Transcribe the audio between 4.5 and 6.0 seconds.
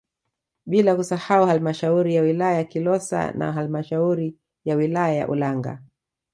ya wilaya ya Ulanga